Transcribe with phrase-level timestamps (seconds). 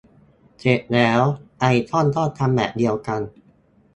[0.59, 1.21] เสร็จแล้ว
[1.59, 3.21] ไอคอนก็ทำแบบเดียวกัน